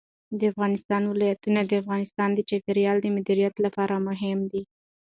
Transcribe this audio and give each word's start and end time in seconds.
د 0.39 0.41
افغانستان 0.51 1.01
ولايتونه 1.07 1.59
د 1.65 1.71
افغانستان 1.81 2.29
د 2.33 2.39
چاپیریال 2.49 2.97
د 3.01 3.07
مدیریت 3.15 3.55
لپاره 3.65 3.95
مهم 4.07 4.39
دي. 4.51 4.63